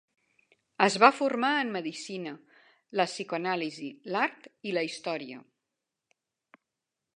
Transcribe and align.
Es 0.85 0.95
va 1.01 1.09
formar 1.17 1.51
en 1.65 1.69
medicina, 1.75 2.33
la 3.01 3.07
psicoanàlisi, 3.11 3.93
l'art 4.15 4.51
i 4.71 4.75
la 4.79 4.87
història. 4.91 5.45